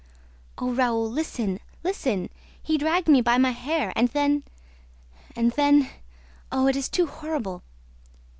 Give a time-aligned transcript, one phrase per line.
[0.57, 2.31] "Oh, Raoul, listen, listen!...
[2.59, 4.41] He dragged me by my hair and then...
[5.35, 5.91] and then...
[6.51, 7.61] Oh, it is too horrible!"